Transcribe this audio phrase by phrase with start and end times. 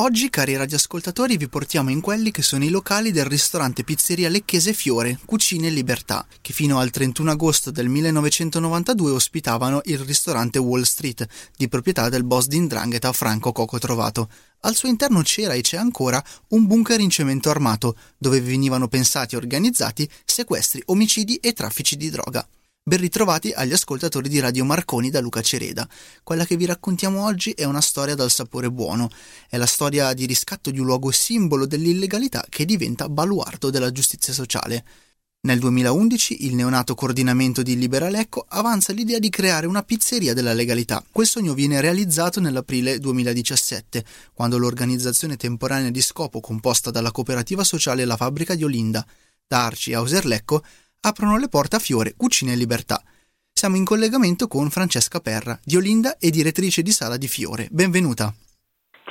[0.00, 4.72] Oggi, cari radioascoltatori, vi portiamo in quelli che sono i locali del ristorante pizzeria Lecchese
[4.72, 11.26] Fiore, Cucine Libertà, che fino al 31 agosto del 1992 ospitavano il ristorante Wall Street,
[11.56, 14.30] di proprietà del boss di Ndrangheta Franco Coco Trovato.
[14.60, 19.34] Al suo interno c'era e c'è ancora un bunker in cemento armato, dove venivano pensati
[19.34, 22.46] e organizzati sequestri, omicidi e traffici di droga.
[22.88, 25.86] Ben ritrovati agli ascoltatori di Radio Marconi da Luca Cereda.
[26.22, 29.10] Quella che vi raccontiamo oggi è una storia dal sapore buono.
[29.46, 34.32] È la storia di riscatto di un luogo simbolo dell'illegalità che diventa baluardo della giustizia
[34.32, 34.82] sociale.
[35.40, 41.04] Nel 2011 il neonato coordinamento di Liberalecco avanza l'idea di creare una pizzeria della legalità.
[41.12, 48.06] Quel sogno viene realizzato nell'aprile 2017, quando l'organizzazione temporanea di scopo composta dalla cooperativa sociale
[48.06, 49.06] La Fabbrica di Olinda,
[49.46, 50.64] da Arci a Auserlecco,
[51.00, 53.02] aprono le porte a Fiore Cucina e Libertà.
[53.52, 57.66] Siamo in collegamento con Francesca Perra, di Olinda e direttrice di sala di Fiore.
[57.70, 58.32] Benvenuta.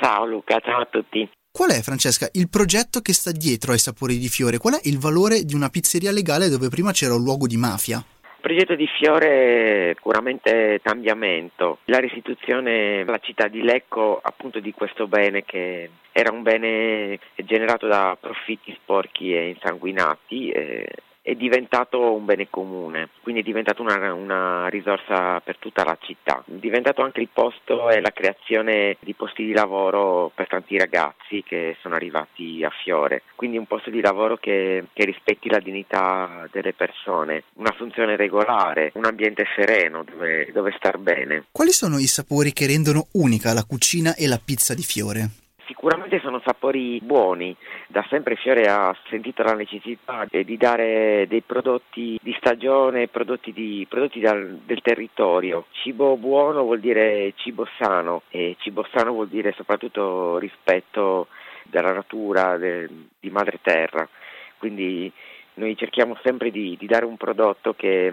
[0.00, 1.28] Ciao Luca, ciao a tutti.
[1.50, 4.58] Qual è, Francesca, il progetto che sta dietro ai sapori di Fiore?
[4.58, 7.98] Qual è il valore di una pizzeria legale dove prima c'era un luogo di mafia?
[7.98, 14.72] Il progetto di Fiore è puramente cambiamento, la restituzione alla città di Lecco appunto di
[14.72, 20.50] questo bene che era un bene generato da profitti sporchi e insanguinati.
[20.50, 20.86] Eh,
[21.28, 26.42] è diventato un bene comune, quindi è diventato una, una, risorsa per tutta la città.
[26.46, 31.42] È diventato anche il posto e la creazione di posti di lavoro per tanti ragazzi
[31.46, 36.48] che sono arrivati a Fiore, quindi un posto di lavoro che, che rispetti la dignità
[36.50, 41.44] delle persone, una funzione regolare, un ambiente sereno dove, dove star bene.
[41.52, 45.47] Quali sono i sapori che rendono unica la cucina e la pizza di Fiore?
[45.68, 47.54] Sicuramente sono sapori buoni,
[47.88, 53.84] da sempre Fiore ha sentito la necessità di dare dei prodotti di stagione, prodotti, di,
[53.86, 55.66] prodotti dal, del territorio.
[55.72, 61.26] Cibo buono vuol dire cibo sano e cibo sano vuol dire soprattutto rispetto
[61.64, 62.88] della natura, de,
[63.20, 64.08] di madre terra.
[64.56, 65.12] Quindi
[65.54, 68.10] noi cerchiamo sempre di, di dare un prodotto che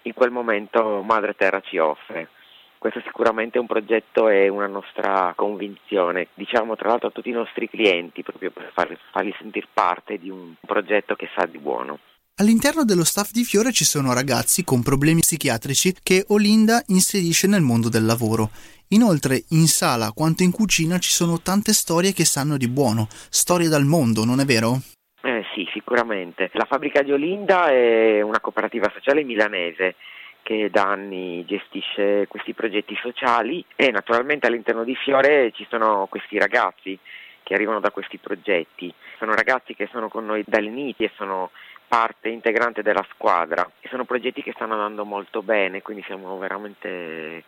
[0.00, 2.30] in quel momento madre terra ci offre.
[2.80, 7.32] Questo sicuramente è un progetto e una nostra convinzione, diciamo tra l'altro a tutti i
[7.32, 11.98] nostri clienti, proprio per farli, farli sentire parte di un progetto che sa di buono.
[12.36, 17.60] All'interno dello staff di Fiore ci sono ragazzi con problemi psichiatrici che Olinda inserisce nel
[17.60, 18.48] mondo del lavoro.
[18.88, 23.68] Inoltre, in sala quanto in cucina ci sono tante storie che sanno di buono, storie
[23.68, 24.80] dal mondo, non è vero?
[25.20, 26.48] Eh sì, sicuramente.
[26.54, 29.96] La fabbrica di Olinda è una cooperativa sociale milanese
[30.42, 36.38] che da anni gestisce questi progetti sociali e naturalmente all'interno di Fiore ci sono questi
[36.38, 36.98] ragazzi
[37.42, 38.92] che arrivano da questi progetti.
[39.18, 41.50] Sono ragazzi che sono con noi dall'inizio e sono
[41.86, 47.44] parte integrante della squadra sono progetti che stanno andando molto bene, quindi siamo veramente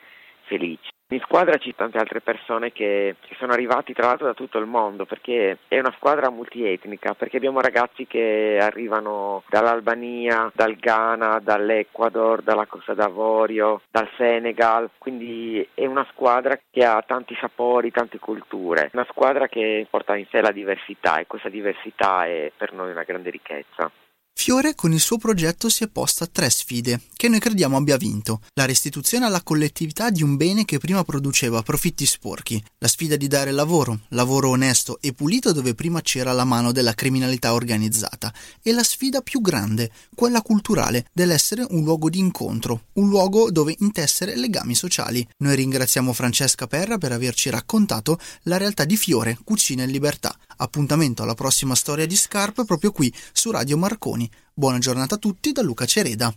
[0.52, 0.90] felici.
[1.12, 4.66] In squadra ci sono tante altre persone che, sono arrivati tra l'altro da tutto il
[4.66, 12.40] mondo perché è una squadra multietnica, perché abbiamo ragazzi che arrivano dall'Albania, dal Ghana, dall'Ecuador,
[12.40, 18.88] dalla Costa d'Avorio, dal Senegal, quindi è una squadra che ha tanti sapori, tante culture,
[18.94, 23.02] una squadra che porta in sé la diversità e questa diversità è per noi una
[23.02, 23.90] grande ricchezza.
[24.34, 28.40] Fiore con il suo progetto si è posta tre sfide, che noi crediamo abbia vinto.
[28.54, 33.28] La restituzione alla collettività di un bene che prima produceva profitti sporchi, la sfida di
[33.28, 38.72] dare lavoro, lavoro onesto e pulito dove prima c'era la mano della criminalità organizzata, e
[38.72, 44.34] la sfida più grande, quella culturale, dell'essere un luogo di incontro, un luogo dove intessere
[44.34, 45.24] legami sociali.
[45.38, 50.36] Noi ringraziamo Francesca Perra per averci raccontato la realtà di Fiore, Cucina e Libertà.
[50.62, 54.30] Appuntamento alla prossima storia di Scarpe proprio qui su Radio Marconi.
[54.54, 56.32] Buona giornata a tutti da Luca Cereda.